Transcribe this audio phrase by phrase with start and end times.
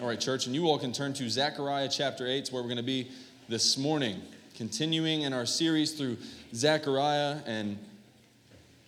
[0.00, 2.78] All right, church, and you all can turn to Zechariah chapter 8, where we're going
[2.78, 3.12] to be
[3.48, 4.20] this morning,
[4.56, 6.16] continuing in our series through
[6.52, 7.38] Zechariah.
[7.46, 7.78] And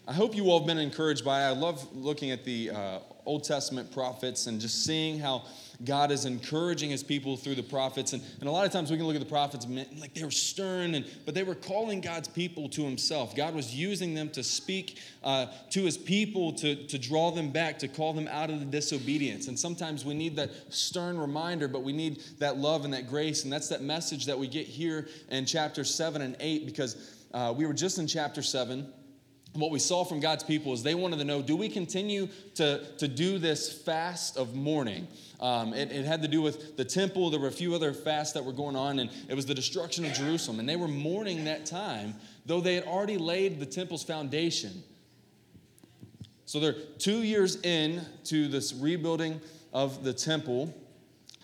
[0.09, 1.43] I hope you all have been encouraged by.
[1.43, 5.45] I love looking at the uh, Old Testament prophets and just seeing how
[5.85, 8.13] God is encouraging his people through the prophets.
[8.13, 10.25] And, and a lot of times we can look at the prophets and like they
[10.25, 13.37] were stern, and, but they were calling God's people to himself.
[13.37, 17.79] God was using them to speak uh, to his people, to, to draw them back,
[17.81, 19.49] to call them out of the disobedience.
[19.49, 23.45] And sometimes we need that stern reminder, but we need that love and that grace.
[23.45, 27.53] And that's that message that we get here in chapter 7 and 8 because uh,
[27.57, 28.93] we were just in chapter 7
[29.61, 32.85] what we saw from God's people is they wanted to know do we continue to,
[32.99, 35.09] to do this fast of mourning?
[35.41, 37.31] Um, it, it, had to do with the temple.
[37.31, 40.05] There were a few other fasts that were going on, and it was the destruction
[40.07, 40.61] of Jerusalem.
[40.61, 42.15] And they were mourning that time,
[42.47, 44.83] though they had already laid the temple's foundation.
[46.47, 49.41] So they're two years in to this rebuilding
[49.73, 50.75] of the temple.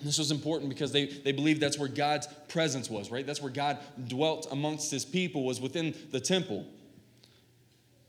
[0.01, 3.27] This was important because they, they believed that's where God's presence was, right?
[3.27, 6.67] That's where God dwelt amongst his people, was within the temple.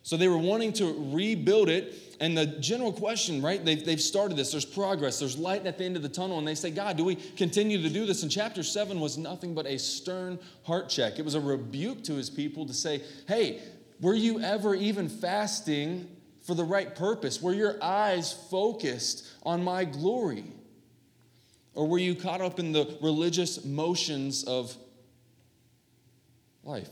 [0.04, 2.18] So they were wanting to rebuild it.
[2.20, 3.64] And the general question, right?
[3.64, 4.52] They've, they've started this.
[4.52, 5.20] There's progress.
[5.20, 6.38] There's light at the end of the tunnel.
[6.38, 8.22] And they say, God, do we continue to do this?
[8.22, 11.20] And chapter 7 was nothing but a stern heart check.
[11.20, 13.62] It was a rebuke to his people to say, hey,
[14.02, 16.08] were you ever even fasting
[16.42, 17.42] for the right purpose?
[17.42, 20.44] Were your eyes focused on my glory?
[21.74, 24.76] Or were you caught up in the religious motions of
[26.64, 26.90] life?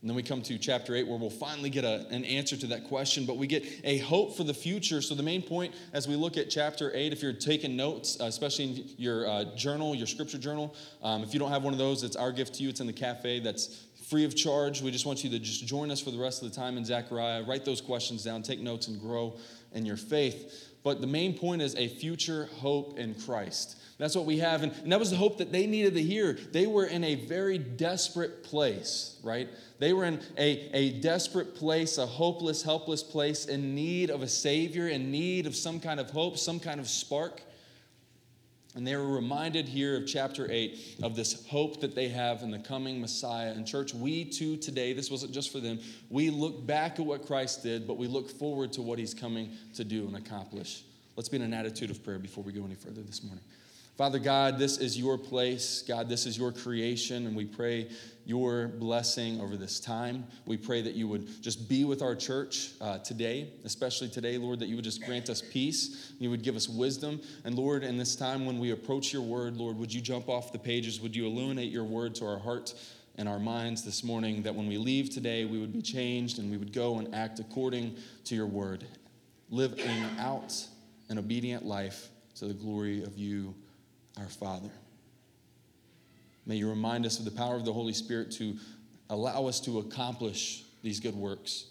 [0.00, 2.68] And then we come to chapter 8 where we'll finally get a, an answer to
[2.68, 5.02] that question, but we get a hope for the future.
[5.02, 8.24] So, the main point as we look at chapter 8, if you're taking notes, uh,
[8.24, 11.80] especially in your uh, journal, your scripture journal, um, if you don't have one of
[11.80, 12.68] those, it's our gift to you.
[12.68, 14.80] It's in the cafe that's free of charge.
[14.80, 16.84] We just want you to just join us for the rest of the time in
[16.84, 17.42] Zechariah.
[17.42, 19.36] Write those questions down, take notes, and grow
[19.72, 20.67] in your faith.
[20.82, 23.76] But the main point is a future hope in Christ.
[23.98, 24.62] That's what we have.
[24.62, 26.34] And, and that was the hope that they needed to hear.
[26.52, 29.48] They were in a very desperate place, right?
[29.80, 34.28] They were in a, a desperate place, a hopeless, helpless place, in need of a
[34.28, 37.42] Savior, in need of some kind of hope, some kind of spark.
[38.78, 42.52] And they were reminded here of chapter 8 of this hope that they have in
[42.52, 43.50] the coming Messiah.
[43.50, 45.80] And, church, we too today, this wasn't just for them,
[46.10, 49.50] we look back at what Christ did, but we look forward to what he's coming
[49.74, 50.84] to do and accomplish.
[51.16, 53.42] Let's be in an attitude of prayer before we go any further this morning.
[53.98, 55.82] Father God, this is your place.
[55.82, 57.90] God, this is your creation, and we pray
[58.24, 60.24] your blessing over this time.
[60.46, 64.60] We pray that you would just be with our church uh, today, especially today, Lord,
[64.60, 67.20] that you would just grant us peace, you would give us wisdom.
[67.44, 70.52] And Lord, in this time when we approach your word, Lord, would you jump off
[70.52, 71.00] the pages?
[71.00, 74.68] Would you illuminate your word to our hearts and our minds this morning that when
[74.68, 78.36] we leave today, we would be changed and we would go and act according to
[78.36, 78.84] your word,
[79.50, 80.54] living out
[81.08, 83.56] an obedient life to the glory of you
[84.18, 84.70] our Father.
[86.46, 88.56] May you remind us of the power of the Holy Spirit to
[89.10, 91.66] allow us to accomplish these good works.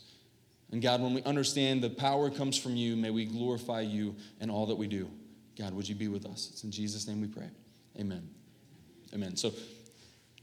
[0.72, 4.50] And God, when we understand the power comes from you, may we glorify you in
[4.50, 5.09] all that we do.
[5.58, 6.50] God, would you be with us?
[6.52, 7.50] It's in Jesus' name we pray.
[8.00, 8.30] Amen.
[9.14, 9.35] Amen.
[9.35, 9.53] So,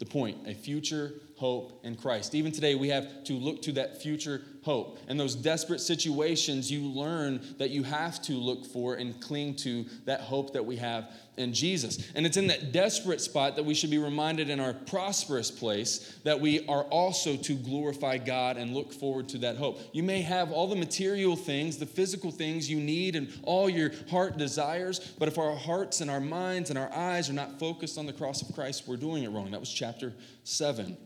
[0.01, 2.35] the point a future hope in Christ.
[2.35, 4.99] Even today, we have to look to that future hope.
[5.09, 9.85] In those desperate situations, you learn that you have to look for and cling to
[10.07, 12.11] that hope that we have in Jesus.
[12.15, 16.19] And it's in that desperate spot that we should be reminded in our prosperous place
[16.25, 19.81] that we are also to glorify God and look forward to that hope.
[19.93, 23.91] You may have all the material things, the physical things you need, and all your
[24.11, 27.99] heart desires, but if our hearts and our minds and our eyes are not focused
[27.99, 29.51] on the cross of Christ, we're doing it wrong.
[29.51, 30.15] That was chapter
[30.45, 30.97] 7.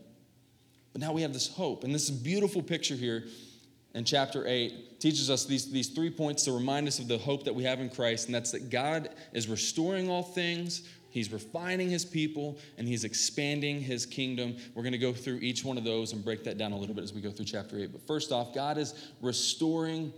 [0.91, 1.83] But now we have this hope.
[1.83, 3.25] And this beautiful picture here
[3.93, 7.43] in chapter 8 teaches us these, these three points to remind us of the hope
[7.45, 11.89] that we have in Christ, and that's that God is restoring all things, He's refining
[11.89, 14.57] His people, and He's expanding His kingdom.
[14.75, 16.93] We're going to go through each one of those and break that down a little
[16.93, 17.91] bit as we go through chapter 8.
[17.91, 20.13] But first off, God is restoring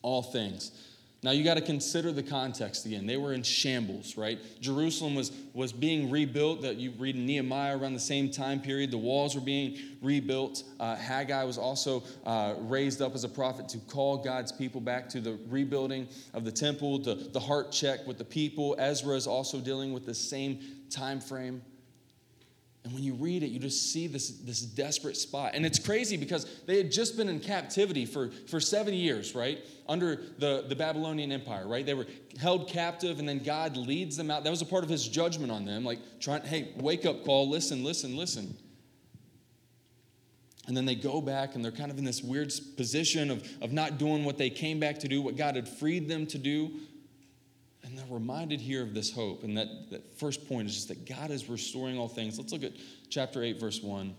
[0.00, 0.72] all things.
[1.20, 3.04] Now you got to consider the context again.
[3.04, 4.38] They were in shambles, right?
[4.60, 6.62] Jerusalem was, was being rebuilt.
[6.62, 8.92] That you read in Nehemiah around the same time period.
[8.92, 10.62] The walls were being rebuilt.
[10.78, 15.08] Uh, Haggai was also uh, raised up as a prophet to call God's people back
[15.08, 18.76] to the rebuilding of the temple, the, the heart check with the people.
[18.78, 21.62] Ezra is also dealing with the same time frame.
[22.88, 25.50] And when you read it, you just see this, this desperate spot.
[25.52, 29.62] And it's crazy because they had just been in captivity for, for 70 years, right?
[29.86, 31.84] Under the, the Babylonian Empire, right?
[31.84, 32.06] They were
[32.40, 34.42] held captive, and then God leads them out.
[34.42, 37.46] That was a part of his judgment on them, like trying, hey, wake up call,
[37.46, 38.56] listen, listen, listen.
[40.66, 43.70] And then they go back and they're kind of in this weird position of, of
[43.70, 46.70] not doing what they came back to do, what God had freed them to do.
[47.88, 49.44] And they're reminded here of this hope.
[49.44, 52.38] And that, that first point is just that God is restoring all things.
[52.38, 52.72] Let's look at
[53.08, 54.14] chapter 8, verse 1.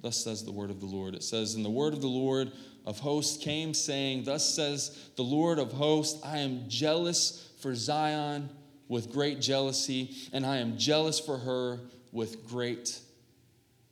[0.00, 1.14] Thus says the word of the Lord.
[1.14, 2.50] It says, And the word of the Lord
[2.84, 8.50] of hosts came, saying, Thus says the Lord of hosts, I am jealous for Zion
[8.88, 11.80] with great jealousy, and I am jealous for her
[12.12, 13.00] with great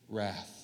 [0.09, 0.62] wrath.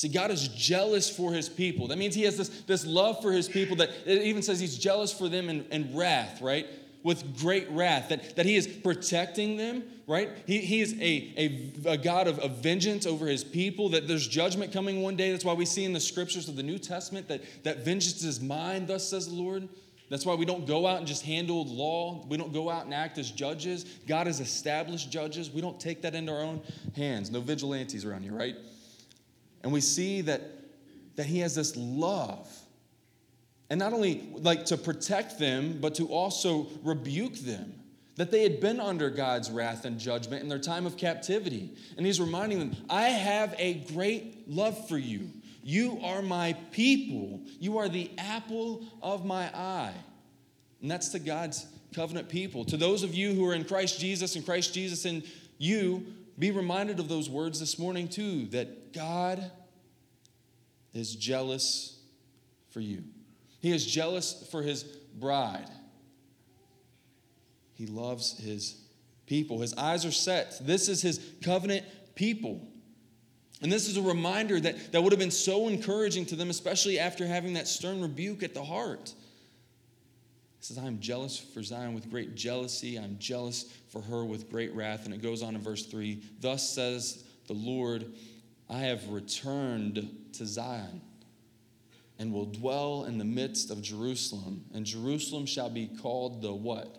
[0.00, 1.88] See, God is jealous for his people.
[1.88, 4.78] That means he has this, this love for his people that it even says he's
[4.78, 6.66] jealous for them in, in wrath, right?
[7.02, 10.30] With great wrath, that, that he is protecting them, right?
[10.46, 14.26] He, he is a, a, a God of, of vengeance over his people, that there's
[14.26, 15.32] judgment coming one day.
[15.32, 18.40] That's why we see in the scriptures of the New Testament that, that vengeance is
[18.40, 19.68] mine, thus says the Lord.
[20.08, 22.24] That's why we don't go out and just handle law.
[22.26, 23.84] We don't go out and act as judges.
[24.08, 25.50] God has established judges.
[25.50, 26.62] We don't take that into our own
[26.96, 27.30] hands.
[27.30, 28.56] No vigilantes around here, right?
[29.62, 30.42] And we see that,
[31.16, 32.48] that he has this love.
[33.68, 37.74] And not only like to protect them, but to also rebuke them.
[38.16, 41.70] That they had been under God's wrath and judgment in their time of captivity.
[41.96, 45.30] And he's reminding them, I have a great love for you.
[45.62, 47.40] You are my people.
[47.58, 49.94] You are the apple of my eye.
[50.82, 52.64] And that's to God's covenant people.
[52.66, 55.22] To those of you who are in Christ Jesus and Christ Jesus in
[55.58, 56.06] you,
[56.40, 59.52] be reminded of those words this morning, too, that God
[60.94, 62.00] is jealous
[62.70, 63.04] for you.
[63.60, 65.70] He is jealous for his bride.
[67.74, 68.80] He loves his
[69.26, 69.60] people.
[69.60, 70.58] His eyes are set.
[70.66, 71.84] This is his covenant
[72.14, 72.66] people.
[73.62, 76.98] And this is a reminder that, that would have been so encouraging to them, especially
[76.98, 79.12] after having that stern rebuke at the heart.
[80.60, 82.96] He says, I am jealous for Zion with great jealousy.
[82.96, 85.06] I'm jealous for her with great wrath.
[85.06, 88.12] And it goes on in verse 3 Thus says the Lord,
[88.68, 91.00] I have returned to Zion
[92.18, 94.66] and will dwell in the midst of Jerusalem.
[94.74, 96.98] And Jerusalem shall be called the what?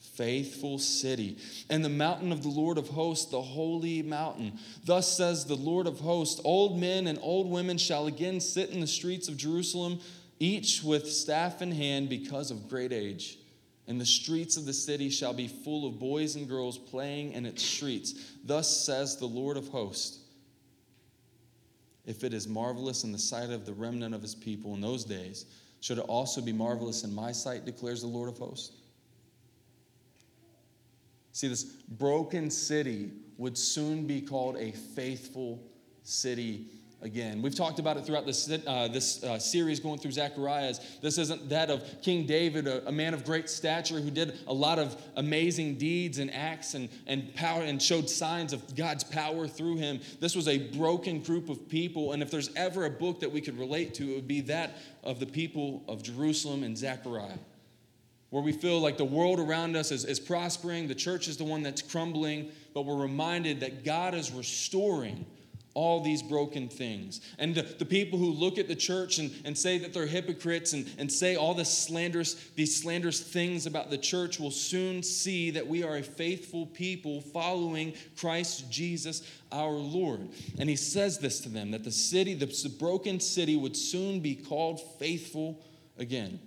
[0.00, 1.38] Faithful city.
[1.68, 4.58] And the mountain of the Lord of hosts, the holy mountain.
[4.84, 8.80] Thus says the Lord of hosts Old men and old women shall again sit in
[8.80, 10.00] the streets of Jerusalem
[10.40, 13.38] each with staff in hand because of great age.
[13.86, 17.44] And the streets of the city shall be full of boys and girls playing in
[17.44, 18.14] its streets.
[18.44, 20.20] Thus says the Lord of hosts
[22.06, 25.04] If it is marvelous in the sight of the remnant of his people in those
[25.04, 25.44] days,
[25.80, 28.76] should it also be marvelous in my sight, declares the Lord of hosts?
[31.32, 35.62] See, this broken city would soon be called a faithful
[36.02, 36.66] city
[37.02, 37.40] again.
[37.40, 40.80] We've talked about it throughout this, uh, this uh, series going through Zechariah's.
[41.00, 44.52] This isn't that of King David, a, a, man of great stature who did a
[44.52, 49.48] lot of amazing deeds and acts and, and power and showed signs of God's power
[49.48, 50.00] through him.
[50.20, 52.12] This was a broken group of people.
[52.12, 54.76] And if there's ever a book that we could relate to, it would be that
[55.02, 57.38] of the people of Jerusalem and Zechariah.
[58.28, 61.44] Where we feel like the world around us is, is prospering, the church is the
[61.44, 65.26] one that's crumbling, but we're reminded that God is restoring
[65.80, 67.22] all these broken things.
[67.38, 70.74] And the, the, people who look at the church and, and say that they're hypocrites
[70.74, 75.50] and, and say all this slanderous, these slanderous things about the church will soon see
[75.52, 80.28] that we are a faithful people following Christ Jesus our Lord.
[80.58, 84.34] And he says this to them that the city, the broken city, would soon be
[84.34, 85.64] called faithful
[85.96, 86.40] again.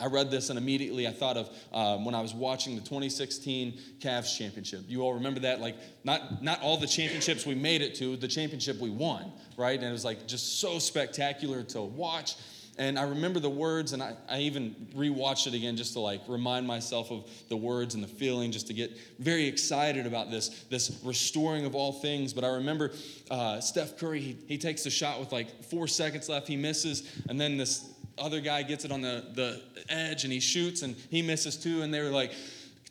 [0.00, 3.78] I read this and immediately I thought of um, when I was watching the 2016
[4.00, 4.82] Cavs championship.
[4.88, 5.60] You all remember that?
[5.60, 9.78] Like, not, not all the championships we made it to, the championship we won, right?
[9.78, 12.34] And it was like just so spectacular to watch.
[12.76, 16.22] And I remember the words, and I, I even rewatched it again just to like
[16.26, 20.64] remind myself of the words and the feeling, just to get very excited about this,
[20.70, 22.32] this restoring of all things.
[22.32, 22.90] But I remember
[23.30, 27.08] uh, Steph Curry, he, he takes a shot with like four seconds left, he misses,
[27.28, 30.96] and then this other guy gets it on the, the edge and he shoots and
[31.10, 31.82] he misses too.
[31.82, 32.32] And they were like,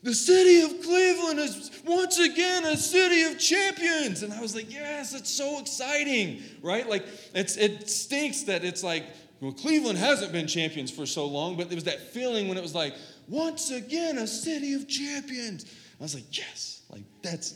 [0.04, 4.22] the city of Cleveland is once again a city of champions.
[4.22, 6.88] And I was like, yes, it's so exciting, right?
[6.88, 9.06] Like, it's, it stinks that it's like,
[9.40, 12.62] well, Cleveland hasn't been champions for so long, but there was that feeling when it
[12.62, 12.94] was like,
[13.30, 15.66] once again, a city of champions.
[16.00, 17.56] I was like, yes, like that's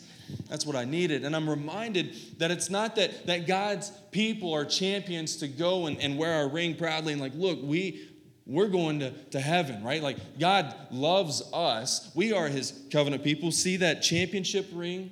[0.49, 1.25] that's what I needed.
[1.25, 5.99] And I'm reminded that it's not that, that God's people are champions to go and,
[6.01, 8.07] and wear our ring proudly and like, look, we
[8.47, 10.01] we're going to, to heaven, right?
[10.01, 12.09] Like God loves us.
[12.15, 13.51] We are his covenant people.
[13.51, 15.11] See that championship ring?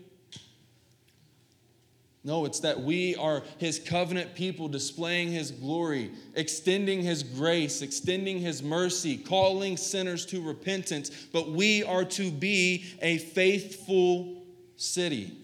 [2.24, 8.40] No, it's that we are his covenant people displaying his glory, extending his grace, extending
[8.40, 11.12] his mercy, calling sinners to repentance.
[11.32, 14.45] But we are to be a faithful
[14.78, 15.38] city.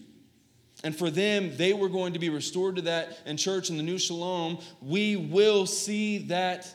[0.84, 3.82] And for them, they were going to be restored to that in church in the
[3.82, 4.58] new shalom.
[4.80, 6.66] We will see that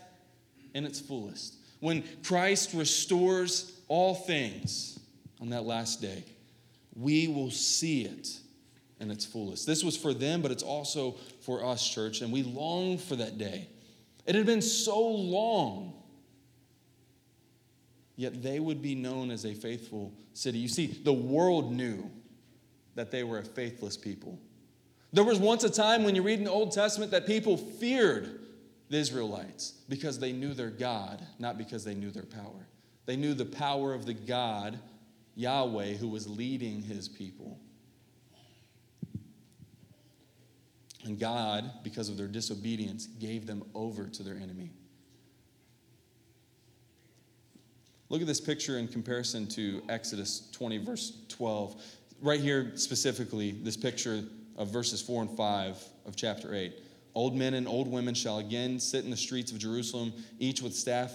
[0.73, 1.55] in its fullest.
[1.79, 4.99] when Christ restores all things
[5.39, 6.23] on that last day,
[6.95, 8.39] we will see it
[8.99, 9.67] in its fullest.
[9.67, 13.37] This was for them, but it's also for us, church, and we long for that
[13.37, 13.67] day.
[14.25, 15.93] It had been so long,
[18.15, 20.57] yet they would be known as a faithful city.
[20.57, 22.09] You see, the world knew
[22.97, 24.39] that they were a faithless people.
[25.13, 28.41] There was once a time when you read in the Old Testament that people feared
[28.89, 32.67] the Israelites because they knew their God, not because they knew their power.
[33.05, 34.79] They knew the power of the God,
[35.35, 37.59] Yahweh, who was leading his people.
[41.05, 44.71] And God, because of their disobedience, gave them over to their enemy.
[48.09, 51.81] Look at this picture in comparison to Exodus 20, verse 12.
[52.21, 54.23] Right here, specifically, this picture
[54.55, 56.73] of verses 4 and 5 of chapter 8.
[57.13, 60.73] Old men and old women shall again sit in the streets of Jerusalem, each with
[60.73, 61.11] staff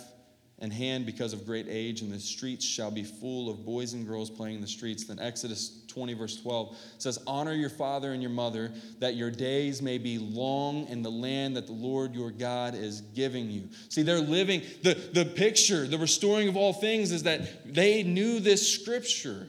[0.60, 4.06] and hand because of great age, and the streets shall be full of boys and
[4.06, 5.04] girls playing in the streets.
[5.04, 9.82] Then Exodus 20, verse 12 says, Honor your father and your mother, that your days
[9.82, 13.68] may be long in the land that the Lord your God is giving you.
[13.88, 18.38] See, they're living, the, the picture, the restoring of all things is that they knew
[18.38, 19.48] this scripture.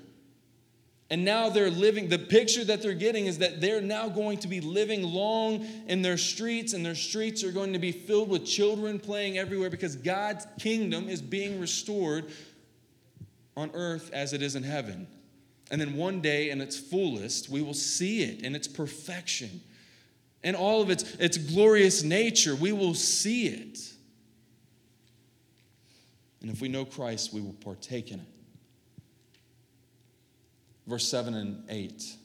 [1.10, 4.48] And now they're living, the picture that they're getting is that they're now going to
[4.48, 8.46] be living long in their streets, and their streets are going to be filled with
[8.46, 12.32] children playing everywhere because God's kingdom is being restored
[13.56, 15.08] on earth as it is in heaven.
[15.70, 19.62] And then one day, in its fullest, we will see it in its perfection
[20.44, 22.56] and all of its, its glorious nature.
[22.56, 23.80] We will see it.
[26.42, 28.33] And if we know Christ, we will partake in it
[30.88, 32.18] verse 7 and 8.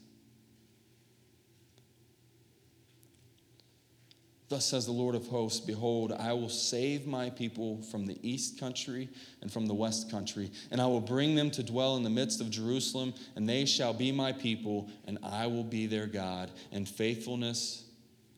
[4.48, 8.58] Thus says the Lord of hosts Behold, I will save my people from the east
[8.58, 9.10] country
[9.42, 12.40] and from the west country, and I will bring them to dwell in the midst
[12.40, 16.86] of Jerusalem, and they shall be my people, and I will be their God in
[16.86, 17.84] faithfulness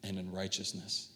[0.02, 1.10] and in righteousness.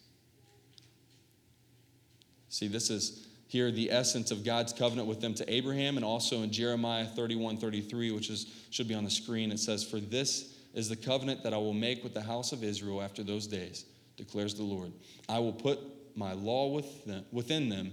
[2.48, 6.42] See, this is here the essence of God's covenant with them to Abraham, and also
[6.42, 10.56] in Jeremiah 31 33, which is, should be on the screen, it says, For this
[10.74, 13.84] is the covenant that I will make with the house of Israel after those days,
[14.16, 14.92] declares the Lord.
[15.28, 15.78] I will put
[16.16, 17.92] my law with them, within them,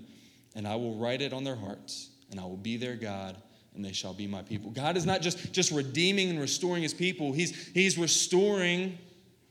[0.56, 3.38] and I will write it on their hearts, and I will be their God,
[3.76, 4.72] and they shall be my people.
[4.72, 8.98] God is not just, just redeeming and restoring his people, he's, he's restoring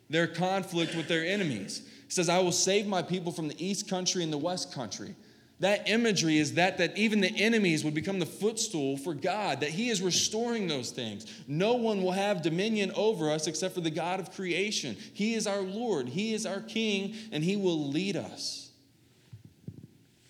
[0.08, 1.88] their conflict with their enemies.
[2.06, 5.14] He says, I will save my people from the east country and the west country
[5.60, 9.70] that imagery is that that even the enemies would become the footstool for God, that
[9.70, 11.26] He is restoring those things.
[11.46, 14.96] No one will have dominion over us except for the God of creation.
[15.12, 18.70] He is our Lord, He is our King, and He will lead us.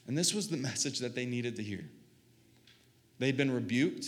[0.08, 1.84] And this was the message that they needed to hear.
[3.20, 4.06] They'd been rebuked,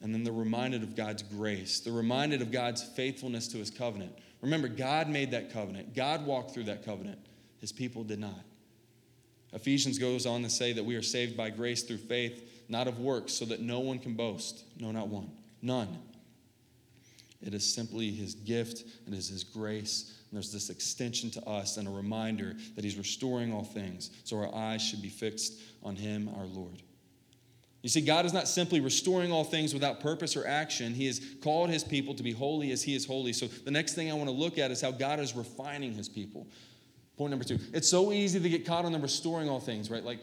[0.00, 1.78] and then they're reminded of God's grace.
[1.80, 4.12] They're reminded of God's faithfulness to His covenant.
[4.40, 7.20] Remember, God made that covenant, God walked through that covenant.
[7.60, 8.42] His people did not.
[9.52, 12.98] Ephesians goes on to say that we are saved by grace through faith, not of
[12.98, 14.64] works, so that no one can boast.
[14.78, 15.30] No, not one.
[15.62, 15.98] None.
[17.42, 20.14] It is simply his gift and it is his grace.
[20.30, 24.10] And there's this extension to us and a reminder that he's restoring all things.
[24.24, 26.82] So our eyes should be fixed on him, our Lord.
[27.82, 30.92] You see, God is not simply restoring all things without purpose or action.
[30.92, 33.32] He has called his people to be holy as he is holy.
[33.32, 36.08] So the next thing I want to look at is how God is refining his
[36.08, 36.48] people.
[37.16, 37.58] Point number two.
[37.72, 40.04] It's so easy to get caught on the restoring all things, right?
[40.04, 40.18] Like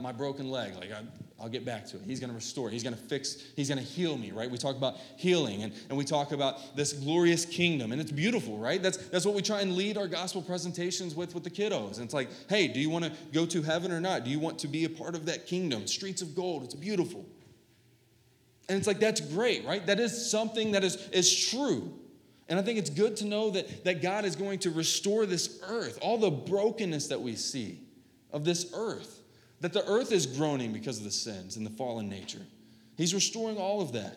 [0.00, 1.02] my broken leg, like I,
[1.42, 2.02] will get back to it.
[2.06, 2.70] He's going to restore.
[2.70, 3.36] He's going to fix.
[3.54, 4.50] He's going to heal me, right?
[4.50, 8.56] We talk about healing, and, and we talk about this glorious kingdom, and it's beautiful,
[8.56, 8.82] right?
[8.82, 11.96] That's that's what we try and lead our gospel presentations with with the kiddos.
[11.96, 14.24] And it's like, hey, do you want to go to heaven or not?
[14.24, 15.86] Do you want to be a part of that kingdom?
[15.86, 16.64] Streets of gold.
[16.64, 17.26] It's beautiful.
[18.70, 19.84] And it's like that's great, right?
[19.84, 21.92] That is something that is is true.
[22.48, 25.60] And I think it's good to know that, that God is going to restore this
[25.66, 27.80] earth, all the brokenness that we see
[28.32, 29.22] of this earth,
[29.60, 32.40] that the earth is groaning because of the sins and the fallen nature.
[32.96, 34.16] He's restoring all of that,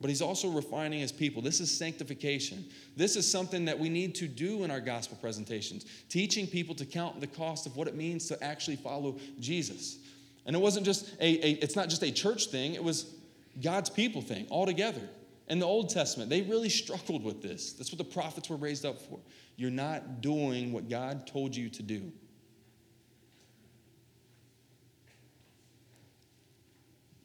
[0.00, 1.42] but He's also refining His people.
[1.42, 2.64] This is sanctification.
[2.96, 6.86] This is something that we need to do in our gospel presentations, teaching people to
[6.86, 9.98] count the cost of what it means to actually follow Jesus.
[10.46, 13.14] And it wasn't just a, a it's not just a church thing, it was
[13.62, 15.02] God's people thing altogether.
[15.48, 17.72] In the Old Testament, they really struggled with this.
[17.72, 19.20] That's what the prophets were raised up for.
[19.56, 22.12] You're not doing what God told you to do.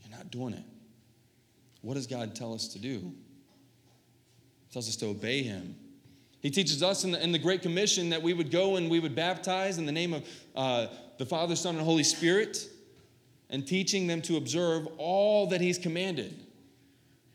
[0.01, 0.65] You're not doing it.
[1.81, 2.99] What does God tell us to do?
[2.99, 5.75] He tells us to obey Him.
[6.41, 8.99] He teaches us in the, in the Great Commission that we would go and we
[8.99, 12.69] would baptize in the name of uh, the Father, Son, and Holy Spirit.
[13.49, 16.45] and teaching them to observe all that he's commanded.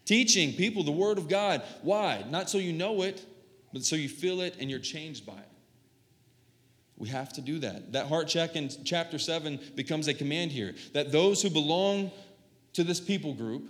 [0.04, 1.62] Teaching people the word of God.
[1.82, 2.24] Why?
[2.28, 3.24] Not so you know it,
[3.72, 5.48] but so you feel it and you're changed by it.
[6.96, 7.92] We have to do that.
[7.92, 12.10] That heart check in chapter 7 becomes a command here that those who belong
[12.74, 13.68] to this people group,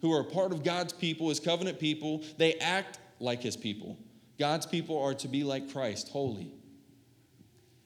[0.00, 3.98] who are part of God's people, his covenant people, they act like his people.
[4.38, 6.52] God's people are to be like Christ, holy.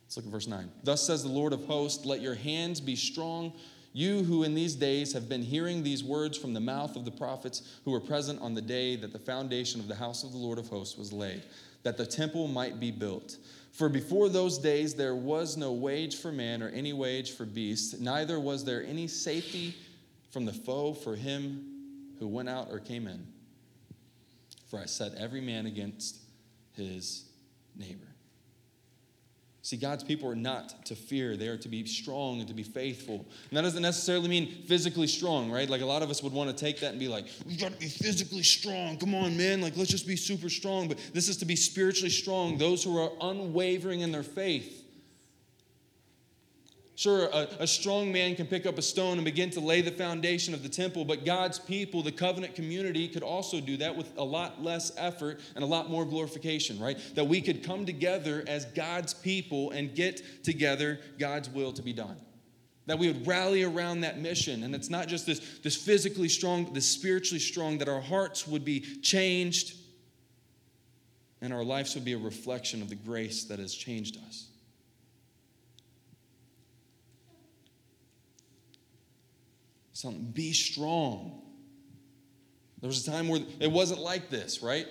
[0.04, 0.70] Let's look at verse 9.
[0.84, 3.52] Thus says the Lord of hosts, let your hands be strong
[3.96, 7.10] you who in these days have been hearing these words from the mouth of the
[7.10, 10.38] prophets who were present on the day that the foundation of the house of the
[10.38, 11.42] Lord of hosts was laid,
[11.82, 13.38] that the temple might be built.
[13.72, 17.98] For before those days there was no wage for man or any wage for beast,
[17.98, 19.74] neither was there any safety
[20.30, 21.64] from the foe for him
[22.18, 23.26] who went out or came in.
[24.68, 26.18] For I set every man against
[26.74, 27.24] his
[27.74, 28.15] neighbor.
[29.66, 31.36] See, God's people are not to fear.
[31.36, 33.26] They are to be strong and to be faithful.
[33.50, 35.68] And that doesn't necessarily mean physically strong, right?
[35.68, 37.72] Like a lot of us would want to take that and be like, we got
[37.72, 38.96] to be physically strong.
[38.96, 39.60] Come on, man.
[39.60, 40.86] Like, let's just be super strong.
[40.86, 44.84] But this is to be spiritually strong, those who are unwavering in their faith.
[46.96, 49.90] Sure, a, a, strong man can pick up a stone and begin to lay the
[49.90, 54.16] foundation of the temple, but God's people, the covenant community, could also do that with
[54.16, 56.98] a lot less effort and a lot more glorification, right?
[57.14, 61.92] That we could come together as God's people and get together God's will to be
[61.92, 62.16] done.
[62.86, 64.62] That we would rally around that mission.
[64.62, 68.48] And it's not just this, this physically strong, but this spiritually strong, that our hearts
[68.48, 69.76] would be changed
[71.42, 74.48] and our lives would be a reflection of the grace that has changed us.
[79.96, 80.30] Something.
[80.32, 81.40] Be strong.
[82.80, 84.86] There was a time where it wasn't like this, right?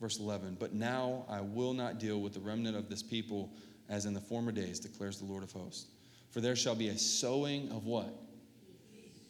[0.00, 3.52] Verse 11, but now I will not deal with the remnant of this people
[3.88, 5.86] as in the former days, declares the Lord of hosts.
[6.30, 8.12] For there shall be a sowing of what?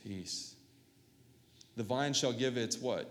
[0.04, 0.54] Peace.
[1.76, 3.10] The vine shall give its what?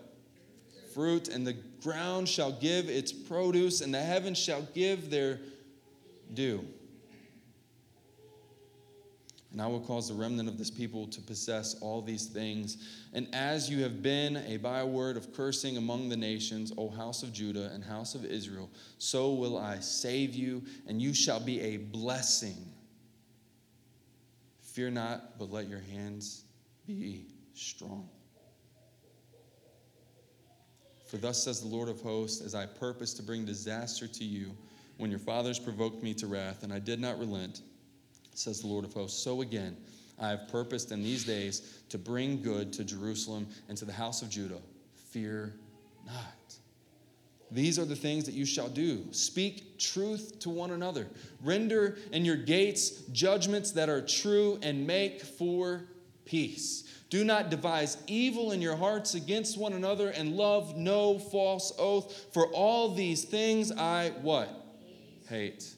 [0.93, 5.39] Fruit, and the ground shall give its produce, and the heavens shall give their
[6.33, 6.65] dew.
[9.51, 12.77] And I will cause the remnant of this people to possess all these things.
[13.13, 17.33] And as you have been a byword of cursing among the nations, O house of
[17.33, 21.77] Judah and house of Israel, so will I save you, and you shall be a
[21.77, 22.55] blessing.
[24.61, 26.45] Fear not, but let your hands
[26.87, 28.07] be strong.
[31.07, 34.55] For thus says the Lord of hosts, as I purpose to bring disaster to you
[34.95, 37.63] when your fathers provoked me to wrath, and I did not relent
[38.33, 39.21] says the Lord of hosts.
[39.21, 39.75] So again,
[40.19, 44.21] I have purposed in these days to bring good to Jerusalem and to the house
[44.21, 44.61] of Judah.
[45.09, 45.55] Fear
[46.05, 46.55] not.
[47.49, 49.05] These are the things that you shall do.
[49.11, 51.07] Speak truth to one another.
[51.43, 55.83] Render in your gates judgments that are true and make for
[56.23, 56.87] peace.
[57.09, 62.27] Do not devise evil in your hearts against one another and love no false oath.
[62.31, 64.49] For all these things I what?
[65.27, 65.73] Hate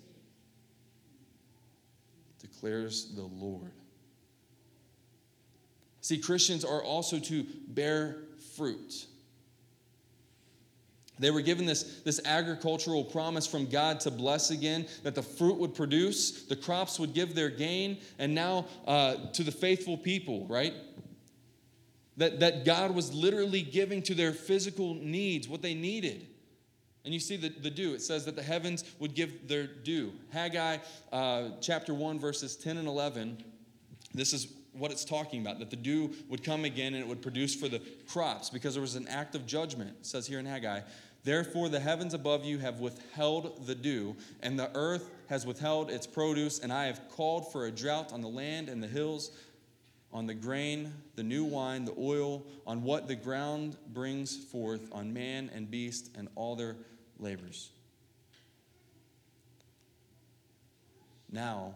[2.63, 3.71] declares the Lord.
[5.99, 8.23] See, Christians are also to bear
[8.55, 9.05] fruit.
[11.19, 15.57] They were given this, this agricultural promise from God to bless again, that the fruit
[15.57, 20.47] would produce, the crops would give their gain, and now uh, to the faithful people,
[20.47, 20.73] right?
[22.17, 26.27] That, that God was literally giving to their physical needs what they needed.
[27.05, 27.93] And you see the, the dew.
[27.93, 30.13] It says that the heavens would give their dew.
[30.31, 30.77] Haggai
[31.11, 33.43] uh, chapter 1, verses 10 and 11.
[34.13, 37.21] This is what it's talking about that the dew would come again and it would
[37.21, 39.95] produce for the crops because there was an act of judgment.
[39.99, 40.81] It says here in Haggai,
[41.23, 46.05] Therefore, the heavens above you have withheld the dew, and the earth has withheld its
[46.05, 49.31] produce, and I have called for a drought on the land and the hills,
[50.13, 55.11] on the grain, the new wine, the oil, on what the ground brings forth, on
[55.11, 56.75] man and beast and all their
[57.19, 57.71] labors.
[61.31, 61.73] Now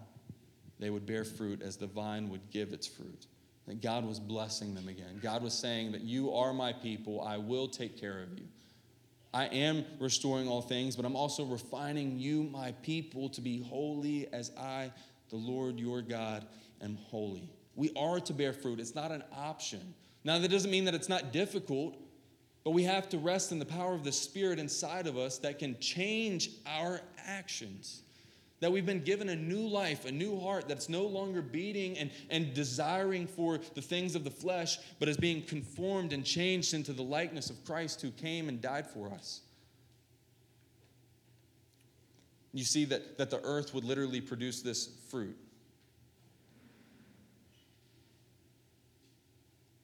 [0.80, 3.26] they would bear fruit as the vine would give its fruit.
[3.68, 5.20] That God was blessing them again.
[5.22, 8.46] God was saying that you are my people, I will take care of you.
[9.34, 14.32] I am restoring all things, but I'm also refining you, my people, to be holy
[14.32, 14.92] as I,
[15.30, 16.46] the Lord your God,
[16.82, 17.50] am holy.
[17.78, 19.94] We are to bear fruit, it's not an option.
[20.26, 21.96] Now, that doesn't mean that it's not difficult.
[22.68, 25.58] But we have to rest in the power of the Spirit inside of us that
[25.58, 28.02] can change our actions.
[28.60, 32.12] That we've been given a new life, a new heart that's no longer beating and,
[32.30, 36.92] and desiring for the things of the flesh, but is being conformed and changed into
[36.92, 39.44] the likeness of Christ who came and died for us.
[42.58, 45.38] you see that, that the earth would literally produce this fruit.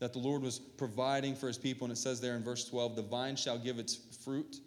[0.03, 1.85] That the Lord was providing for his people.
[1.85, 4.57] And it says there in verse 12, the vine shall give its fruit.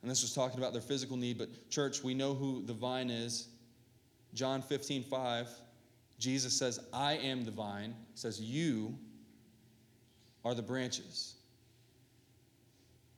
[0.00, 1.36] And this was talking about their physical need.
[1.36, 3.48] But, church, we know who the vine is.
[4.32, 5.48] John 15, 5.
[6.18, 8.96] Jesus says, I am the vine, says, You
[10.42, 11.34] are the branches.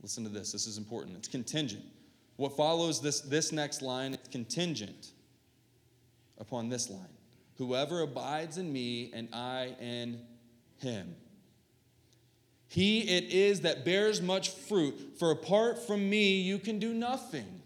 [0.02, 0.50] Listen to this.
[0.50, 1.16] This is important.
[1.16, 1.84] It's contingent.
[2.34, 5.12] What follows this, this next line is contingent
[6.38, 7.06] upon this line.
[7.58, 10.20] Whoever abides in me and I in
[10.78, 11.14] him.
[12.68, 17.62] He it is that bears much fruit, for apart from me you can do nothing.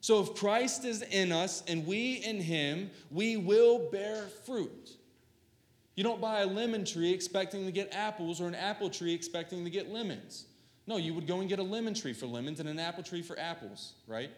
[0.00, 4.90] So if Christ is in us and we in him, we will bear fruit.
[5.94, 9.64] You don't buy a lemon tree expecting to get apples or an apple tree expecting
[9.64, 10.46] to get lemons.
[10.86, 13.22] No, you would go and get a lemon tree for lemons and an apple tree
[13.22, 14.30] for apples, right?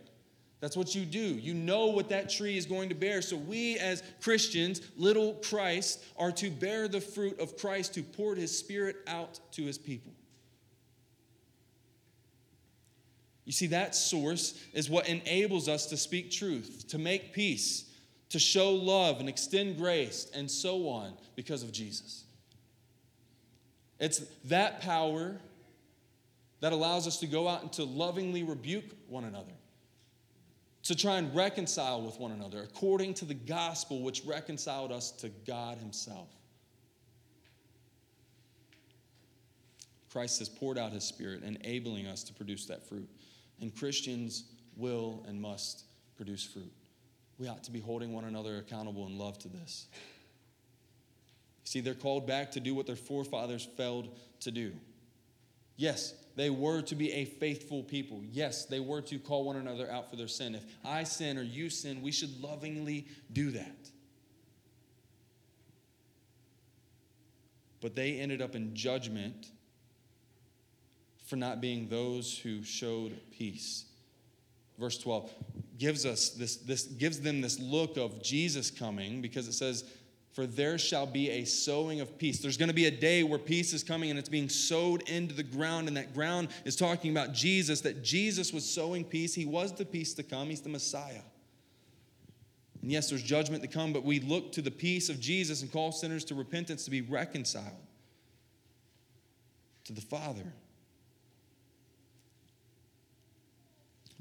[0.62, 1.18] That's what you do.
[1.18, 3.20] You know what that tree is going to bear.
[3.20, 8.38] So, we as Christians, little Christ, are to bear the fruit of Christ who poured
[8.38, 10.12] his Spirit out to his people.
[13.44, 17.90] You see, that source is what enables us to speak truth, to make peace,
[18.28, 22.22] to show love and extend grace, and so on because of Jesus.
[23.98, 25.40] It's that power
[26.60, 29.50] that allows us to go out and to lovingly rebuke one another,
[30.84, 35.28] to try and reconcile with one another according to the gospel which reconciled us to
[35.46, 36.28] God Himself.
[40.10, 43.08] Christ has poured out His Spirit, enabling us to produce that fruit
[43.62, 44.44] and Christians
[44.76, 45.84] will and must
[46.16, 46.72] produce fruit.
[47.38, 49.86] We ought to be holding one another accountable in love to this.
[51.64, 54.72] See, they're called back to do what their forefathers failed to do.
[55.76, 58.22] Yes, they were to be a faithful people.
[58.30, 60.54] Yes, they were to call one another out for their sin.
[60.54, 63.90] If I sin or you sin, we should lovingly do that.
[67.80, 69.48] But they ended up in judgment
[71.26, 73.86] for not being those who showed peace.
[74.78, 75.30] Verse 12
[75.78, 79.84] gives us this, this gives them this look of Jesus coming because it says,
[80.32, 82.38] For there shall be a sowing of peace.
[82.38, 85.34] There's going to be a day where peace is coming and it's being sowed into
[85.34, 89.34] the ground, and that ground is talking about Jesus, that Jesus was sowing peace.
[89.34, 91.22] He was the peace to come, He's the Messiah.
[92.80, 95.70] And yes, there's judgment to come, but we look to the peace of Jesus and
[95.70, 97.76] call sinners to repentance to be reconciled
[99.84, 100.52] to the Father.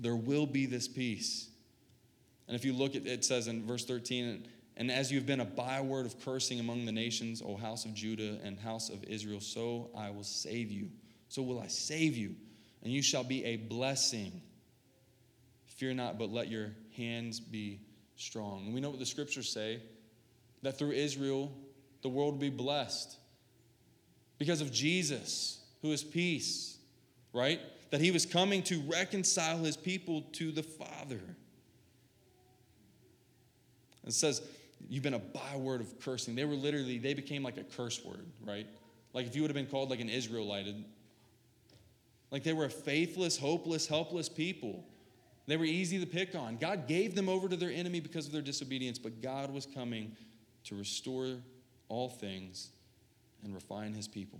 [0.02, 1.47] there will be this peace.
[2.47, 4.45] And if you look at it says in verse 13,
[4.82, 8.39] and as you've been a byword of cursing among the nations, O house of Judah
[8.44, 10.89] and house of Israel, so I will save you.
[11.30, 12.36] So will I save you,
[12.82, 14.41] and you shall be a blessing.
[15.67, 17.80] Fear not, but let your hands be
[18.15, 18.65] strong.
[18.65, 19.84] And we know what the scriptures say
[20.63, 21.52] that through Israel,
[22.02, 23.17] the world will be blessed
[24.39, 26.80] because of Jesus, who is peace,
[27.34, 27.60] right?
[27.91, 31.20] that he was coming to reconcile his people to the Father.
[34.06, 34.41] It says,
[34.89, 36.36] You've been a byword of cursing.
[36.36, 38.67] They were literally, they became like a curse word, right?
[39.13, 40.67] Like if you would have been called like an Israelite,
[42.32, 44.86] like they were a faithless, hopeless, helpless people.
[45.48, 46.58] They were easy to pick on.
[46.58, 50.15] God gave them over to their enemy because of their disobedience, but God was coming
[50.65, 51.38] to restore
[51.89, 52.70] all things
[53.44, 54.39] and refine his people.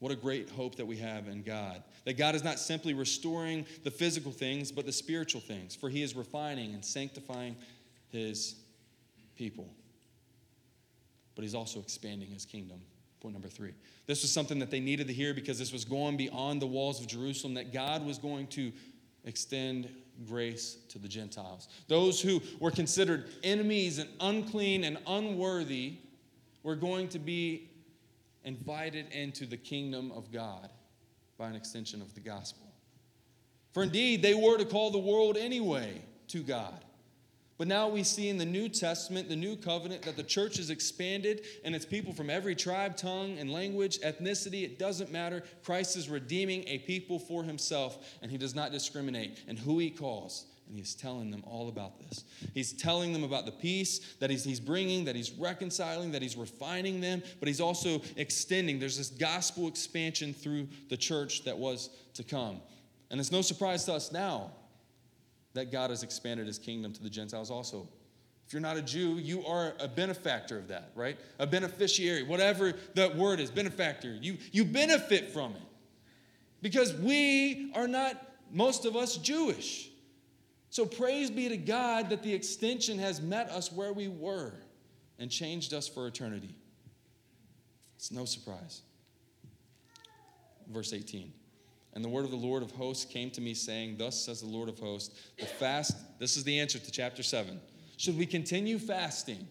[0.00, 1.82] What a great hope that we have in God.
[2.06, 6.02] That God is not simply restoring the physical things, but the spiritual things, for He
[6.02, 7.54] is refining and sanctifying
[8.08, 8.56] His
[9.36, 9.68] people.
[11.34, 12.80] But He's also expanding His kingdom.
[13.20, 13.72] Point number three.
[14.06, 16.98] This was something that they needed to hear because this was going beyond the walls
[17.00, 18.72] of Jerusalem, that God was going to
[19.24, 19.90] extend
[20.26, 21.68] grace to the Gentiles.
[21.88, 25.96] Those who were considered enemies and unclean and unworthy
[26.62, 27.69] were going to be
[28.44, 30.70] invited into the kingdom of God
[31.38, 32.66] by an extension of the gospel.
[33.72, 36.84] For indeed, they were to call the world anyway to God.
[37.60, 40.70] But now we see in the New Testament, the new covenant, that the church is
[40.70, 45.42] expanded and it's people from every tribe, tongue, and language, ethnicity, it doesn't matter.
[45.62, 49.90] Christ is redeeming a people for himself, and he does not discriminate in who he
[49.90, 50.46] calls.
[50.70, 52.22] And he's telling them all about this.
[52.54, 56.36] He's telling them about the peace that he's, he's bringing, that he's reconciling, that he's
[56.36, 58.78] refining them, but he's also extending.
[58.78, 62.60] There's this gospel expansion through the church that was to come.
[63.10, 64.52] And it's no surprise to us now
[65.54, 67.88] that God has expanded his kingdom to the Gentiles also.
[68.46, 71.18] If you're not a Jew, you are a benefactor of that, right?
[71.40, 74.16] A beneficiary, whatever that word is, benefactor.
[74.20, 75.62] You, you benefit from it.
[76.62, 79.89] Because we are not, most of us, Jewish.
[80.70, 84.54] So praise be to God that the extension has met us where we were
[85.18, 86.54] and changed us for eternity.
[87.96, 88.82] It's no surprise.
[90.72, 91.32] Verse 18.
[91.92, 94.46] And the word of the Lord of hosts came to me, saying, Thus says the
[94.46, 97.60] Lord of hosts, the fast, this is the answer to chapter 7.
[97.96, 99.48] Should we continue fasting?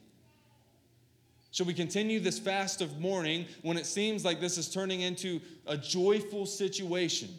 [1.51, 5.41] Should we continue this fast of mourning when it seems like this is turning into
[5.67, 7.29] a joyful situation?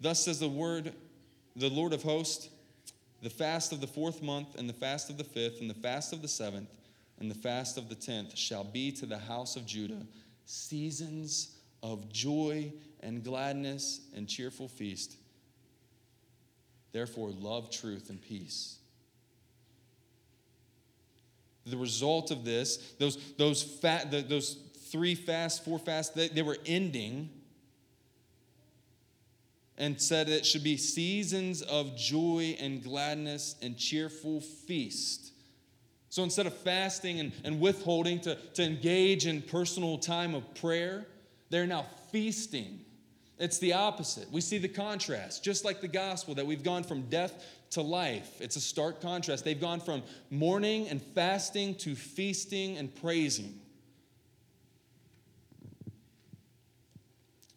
[0.00, 0.92] Thus says the word,
[1.56, 2.48] the Lord of hosts,
[3.22, 6.12] the fast of the fourth month, and the fast of the fifth, and the fast
[6.12, 6.70] of the seventh,
[7.18, 10.06] and the fast of the tenth shall be to the house of Judah
[10.48, 15.16] seasons of joy and gladness and cheerful feast.
[16.92, 18.78] Therefore, love truth and peace.
[21.66, 24.56] The result of this, those, those, fat, those
[24.90, 27.28] three fasts, four fasts, they, they were ending
[29.78, 35.32] and said it should be seasons of joy and gladness and cheerful feast.
[36.10, 41.06] So instead of fasting and, and withholding to, to engage in personal time of prayer,
[41.48, 42.80] they're now feasting.
[43.38, 44.30] It's the opposite.
[44.32, 48.40] We see the contrast, just like the gospel, that we've gone from death to life.
[48.40, 49.44] It's a stark contrast.
[49.44, 53.60] They've gone from mourning and fasting to feasting and praising.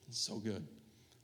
[0.07, 0.67] It's so good.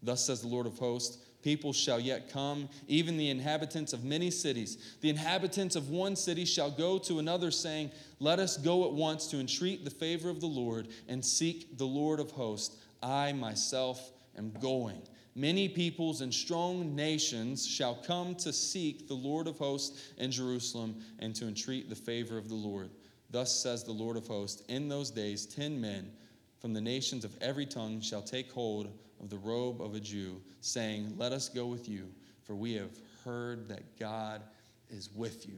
[0.01, 4.29] Thus says the Lord of hosts people shall yet come, even the inhabitants of many
[4.29, 4.97] cities.
[4.99, 9.27] The inhabitants of one city shall go to another, saying, Let us go at once
[9.27, 12.75] to entreat the favor of the Lord and seek the Lord of hosts.
[13.01, 15.01] I myself am going.
[15.36, 20.99] Many peoples and strong nations shall come to seek the Lord of hosts in Jerusalem
[21.19, 22.89] and to entreat the favor of the Lord.
[23.29, 26.12] Thus says the Lord of hosts In those days, ten men
[26.60, 28.89] from the nations of every tongue shall take hold
[29.21, 32.10] of the robe of a Jew, saying, Let us go with you,
[32.43, 32.91] for we have
[33.23, 34.41] heard that God
[34.89, 35.58] is with you.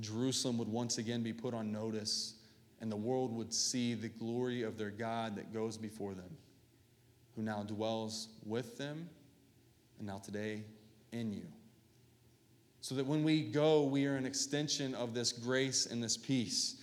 [0.00, 2.34] Jerusalem would once again be put on notice,
[2.80, 6.36] and the world would see the glory of their God that goes before them,
[7.36, 9.08] who now dwells with them,
[9.98, 10.62] and now today
[11.12, 11.42] in you.
[12.80, 16.76] So that when we go, we are an extension of this grace and this peace.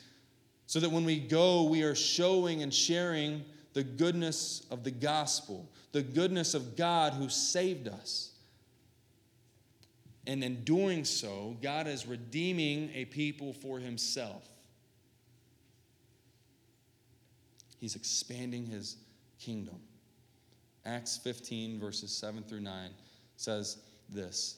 [0.67, 5.69] So that when we go, we are showing and sharing the goodness of the gospel,
[5.91, 8.31] the goodness of God who saved us.
[10.27, 14.47] And in doing so, God is redeeming a people for himself.
[17.79, 18.97] He's expanding his
[19.39, 19.79] kingdom.
[20.85, 22.89] Acts 15, verses 7 through 9
[23.35, 23.77] says
[24.09, 24.57] this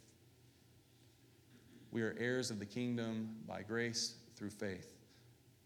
[1.91, 4.93] We are heirs of the kingdom by grace through faith.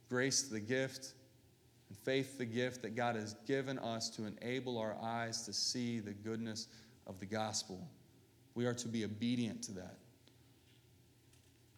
[0.09, 1.13] Grace, the gift,
[1.89, 5.99] and faith, the gift that God has given us to enable our eyes to see
[5.99, 6.67] the goodness
[7.07, 7.87] of the gospel.
[8.55, 9.97] We are to be obedient to that.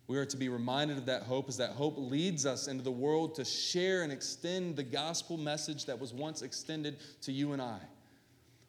[0.08, 2.92] We are to be reminded of that hope as that hope leads us into the
[2.92, 7.62] world to share and extend the gospel message that was once extended to you and
[7.62, 7.80] I.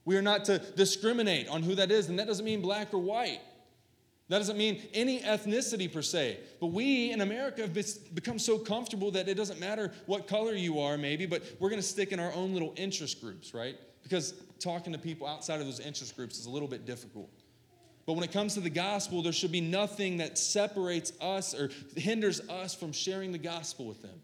[0.05, 2.99] We are not to discriminate on who that is, and that doesn't mean black or
[2.99, 3.41] white.
[4.29, 6.39] That doesn't mean any ethnicity per se.
[6.61, 7.75] But we in America have
[8.15, 11.81] become so comfortable that it doesn't matter what color you are, maybe, but we're going
[11.81, 13.77] to stick in our own little interest groups, right?
[14.03, 17.31] Because talking to people outside of those interest groups is a little bit difficult.
[18.05, 21.71] But when it comes to the gospel, there should be nothing that separates us or
[21.97, 24.21] hinders us from sharing the gospel with them.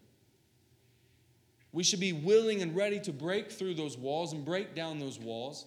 [1.72, 5.18] We should be willing and ready to break through those walls and break down those
[5.18, 5.66] walls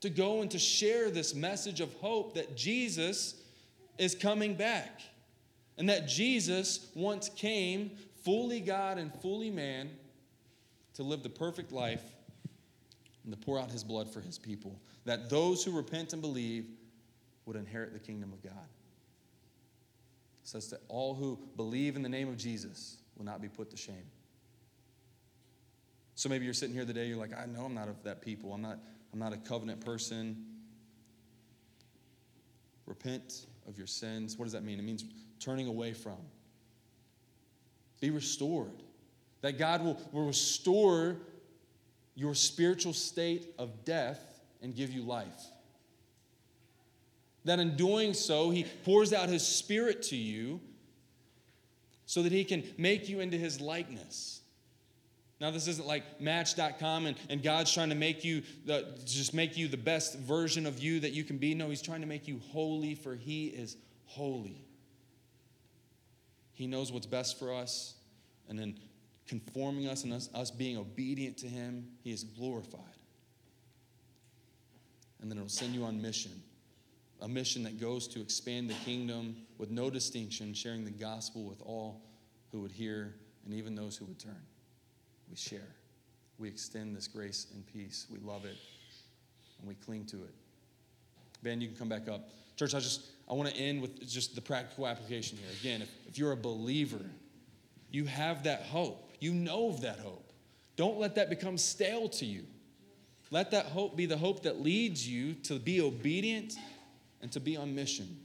[0.00, 3.34] to go and to share this message of hope that Jesus
[3.98, 5.00] is coming back.
[5.76, 7.92] And that Jesus once came,
[8.24, 9.90] fully God and fully man,
[10.94, 12.02] to live the perfect life
[13.24, 14.80] and to pour out his blood for his people.
[15.04, 16.66] That those who repent and believe
[17.46, 18.66] would inherit the kingdom of God.
[20.42, 23.76] Says that all who believe in the name of Jesus will not be put to
[23.76, 24.10] shame.
[26.14, 28.52] So maybe you're sitting here today, you're like, I know I'm not of that people.
[28.52, 28.78] I'm not,
[29.12, 30.44] I'm not a covenant person.
[32.86, 34.36] Repent of your sins.
[34.36, 34.78] What does that mean?
[34.78, 35.04] It means
[35.38, 36.16] turning away from.
[38.00, 38.82] Be restored.
[39.42, 41.16] That God will, will restore
[42.14, 45.46] your spiritual state of death and give you life.
[47.44, 50.60] That in doing so, he pours out his spirit to you
[52.06, 54.40] so that he can make you into his likeness.
[55.40, 59.56] Now, this isn't like Match.com and, and God's trying to make you the, just make
[59.56, 61.54] you the best version of you that you can be.
[61.54, 64.64] No, He's trying to make you holy, for He is holy.
[66.52, 67.94] He knows what's best for us,
[68.48, 68.78] and then
[69.28, 72.82] conforming us and us, us being obedient to Him, He is glorified.
[75.20, 76.32] And then it'll send you on mission
[77.20, 81.60] a mission that goes to expand the kingdom with no distinction, sharing the gospel with
[81.62, 82.02] all
[82.52, 84.47] who would hear and even those who would turn.
[85.30, 85.68] We share.
[86.38, 88.06] We extend this grace and peace.
[88.10, 88.56] We love it
[89.58, 90.34] and we cling to it.
[91.42, 92.28] Ben, you can come back up.
[92.56, 95.48] Church, I just I want to end with just the practical application here.
[95.60, 97.04] Again, if, if you're a believer,
[97.90, 99.12] you have that hope.
[99.20, 100.32] You know of that hope.
[100.76, 102.44] Don't let that become stale to you.
[103.30, 106.56] Let that hope be the hope that leads you to be obedient
[107.20, 108.16] and to be on mission.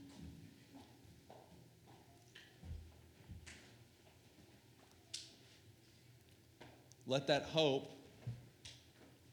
[7.06, 7.90] Let that hope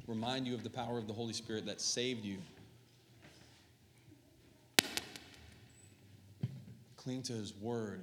[0.07, 2.37] remind you of the power of the Holy Spirit that saved you.
[6.97, 8.01] Cling to His Word.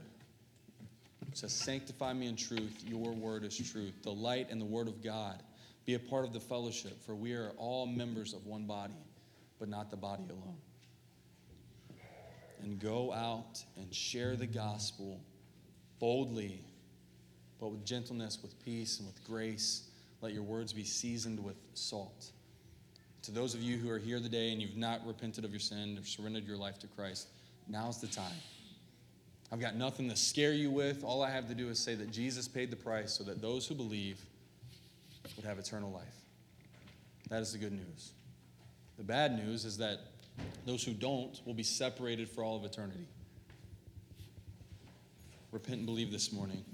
[1.31, 2.83] It says, Sanctify me in truth.
[2.87, 3.95] Your word is truth.
[4.03, 5.43] The light and the Word of God.
[5.85, 8.95] Be a part of the fellowship, for we are all members of one body,
[9.59, 10.57] but not the body alone
[12.63, 15.21] and go out and share the gospel
[15.99, 16.63] boldly,
[17.61, 19.89] but with gentleness, with peace, and with grace.
[20.21, 22.31] Let your words be seasoned with salt.
[23.23, 25.99] To those of you who are here today and you've not repented of your sin
[25.99, 27.29] or surrendered your life to Christ,
[27.69, 28.33] now's the time.
[29.51, 31.05] I've got nothing to scare you with.
[31.05, 33.67] All I have to do is say that Jesus paid the price so that those
[33.67, 34.21] who believe
[35.37, 36.05] would have eternal life.
[37.29, 38.13] That is the good news.
[38.97, 40.01] The bad news is that
[40.67, 43.07] those who don't will be separated for all of eternity.
[45.53, 46.65] Repent and believe this morning.